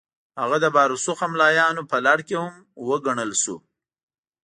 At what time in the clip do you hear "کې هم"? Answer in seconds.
2.27-2.53